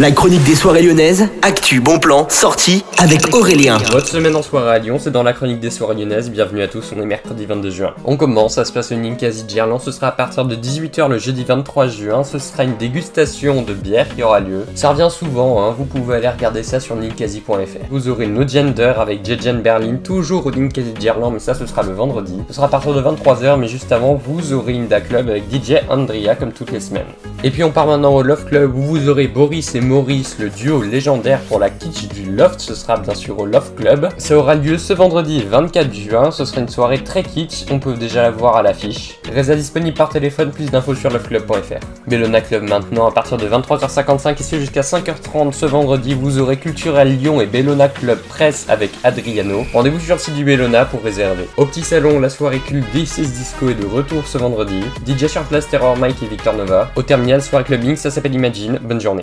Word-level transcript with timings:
La 0.00 0.12
chronique 0.12 0.44
des 0.44 0.54
soirées 0.54 0.80
lyonnaises, 0.80 1.28
actu, 1.42 1.82
bon 1.82 1.98
plan, 1.98 2.26
sortie 2.30 2.86
avec 2.96 3.34
Aurélien. 3.34 3.76
Votre 3.92 4.08
semaine 4.08 4.34
en 4.34 4.40
soirée 4.40 4.70
à 4.70 4.78
Lyon, 4.78 4.96
c'est 4.98 5.10
dans 5.10 5.22
la 5.22 5.34
chronique 5.34 5.60
des 5.60 5.68
soirées 5.68 5.94
lyonnaises. 5.94 6.30
Bienvenue 6.30 6.62
à 6.62 6.68
tous, 6.68 6.94
on 6.96 7.02
est 7.02 7.04
mercredi 7.04 7.44
22 7.44 7.68
juin. 7.68 7.94
On 8.06 8.16
commence, 8.16 8.54
ça 8.54 8.64
se 8.64 8.72
passe 8.72 8.92
au 8.92 8.94
Ninkasi 8.94 9.44
Gerland. 9.46 9.78
Ce 9.78 9.92
sera 9.92 10.06
à 10.08 10.12
partir 10.12 10.46
de 10.46 10.56
18h 10.56 11.06
le 11.06 11.18
jeudi 11.18 11.44
23 11.44 11.88
juin. 11.88 12.24
Ce 12.24 12.38
sera 12.38 12.64
une 12.64 12.78
dégustation 12.78 13.60
de 13.60 13.74
bière 13.74 14.08
qui 14.14 14.22
aura 14.22 14.40
lieu. 14.40 14.64
Ça 14.74 14.88
revient 14.88 15.08
souvent, 15.10 15.62
hein. 15.62 15.74
vous 15.76 15.84
pouvez 15.84 16.16
aller 16.16 16.30
regarder 16.30 16.62
ça 16.62 16.80
sur 16.80 16.96
ninkasi.fr. 16.96 17.52
Vous 17.90 18.08
aurez 18.08 18.26
No 18.26 18.48
Gender 18.48 18.94
avec 18.96 19.22
Jejen 19.22 19.60
Berlin, 19.60 19.96
toujours 20.02 20.46
au 20.46 20.50
Ninkasi 20.50 20.94
Gerland, 20.98 21.34
mais 21.34 21.40
ça 21.40 21.52
ce 21.52 21.66
sera 21.66 21.82
le 21.82 21.92
vendredi. 21.92 22.38
Ce 22.48 22.54
sera 22.54 22.68
à 22.68 22.70
partir 22.70 22.94
de 22.94 23.02
23h, 23.02 23.58
mais 23.58 23.68
juste 23.68 23.92
avant, 23.92 24.14
vous 24.14 24.54
aurez 24.54 24.78
Inda 24.78 25.02
Club 25.02 25.28
avec 25.28 25.42
DJ 25.52 25.74
Andrea 25.90 26.36
comme 26.38 26.52
toutes 26.52 26.72
les 26.72 26.80
semaines. 26.80 27.04
Et 27.44 27.50
puis 27.50 27.64
on 27.64 27.70
part 27.70 27.86
maintenant 27.86 28.14
au 28.14 28.22
Love 28.22 28.46
Club 28.46 28.74
où 28.74 28.80
vous 28.82 29.08
aurez 29.10 29.26
Boris 29.26 29.74
et 29.74 29.89
Maurice, 29.90 30.36
le 30.38 30.50
duo 30.50 30.82
légendaire 30.82 31.40
pour 31.48 31.58
la 31.58 31.68
kitsch 31.68 32.06
du 32.06 32.30
Loft. 32.30 32.60
Ce 32.60 32.76
sera 32.76 32.96
bien 32.96 33.12
sûr 33.12 33.36
au 33.40 33.44
Love 33.44 33.74
Club. 33.74 34.08
Ça 34.18 34.36
aura 34.36 34.54
lieu 34.54 34.78
ce 34.78 34.92
vendredi 34.92 35.42
24 35.42 35.92
juin. 35.92 36.30
Ce 36.30 36.44
sera 36.44 36.60
une 36.60 36.68
soirée 36.68 37.02
très 37.02 37.24
kitsch. 37.24 37.64
On 37.72 37.80
peut 37.80 37.94
déjà 37.94 38.22
la 38.22 38.30
voir 38.30 38.54
à 38.54 38.62
l'affiche. 38.62 39.18
Résa 39.34 39.56
disponible 39.56 39.96
par 39.96 40.08
téléphone. 40.08 40.52
Plus 40.52 40.70
d'infos 40.70 40.94
sur 40.94 41.10
loveclub.fr. 41.10 41.84
Bellona 42.06 42.40
Club 42.40 42.68
maintenant 42.68 43.08
à 43.08 43.10
partir 43.10 43.36
de 43.36 43.48
23h55 43.48 44.30
et 44.38 44.42
c'est 44.44 44.60
jusqu'à 44.60 44.82
5h30 44.82 45.52
ce 45.52 45.66
vendredi. 45.66 46.14
Vous 46.14 46.38
aurez 46.38 46.56
Culturel 46.56 47.18
Lyon 47.18 47.40
et 47.40 47.46
Bellona 47.46 47.88
Club 47.88 48.20
Presse 48.28 48.66
avec 48.68 48.92
Adriano. 49.02 49.66
Rendez-vous 49.72 49.98
sur 49.98 50.14
le 50.14 50.20
site 50.20 50.36
du 50.36 50.44
Bellona 50.44 50.84
pour 50.84 51.02
réserver. 51.02 51.48
Au 51.56 51.66
petit 51.66 51.82
salon, 51.82 52.20
la 52.20 52.30
soirée 52.30 52.60
culte 52.60 52.86
D6 52.94 53.22
Disco 53.22 53.68
est 53.68 53.74
de 53.74 53.86
retour 53.86 54.24
ce 54.24 54.38
vendredi. 54.38 54.82
DJ 55.04 55.26
sur 55.26 55.42
place 55.42 55.68
Terror 55.68 55.96
Mike 55.96 56.22
et 56.22 56.26
Victor 56.26 56.54
Nova. 56.54 56.92
Au 56.94 57.02
terminal, 57.02 57.42
soirée 57.42 57.64
clubbing, 57.64 57.96
ça 57.96 58.12
s'appelle 58.12 58.36
Imagine. 58.36 58.78
Bonne 58.84 59.00
journée. 59.00 59.22